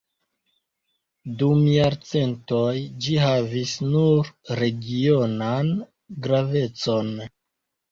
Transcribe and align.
Dum 1.41 1.59
jarcentoj 1.73 2.71
ĝi 3.05 3.19
havis 3.25 3.75
nur 3.93 4.33
regionan 4.63 5.73
gravecon. 6.27 7.17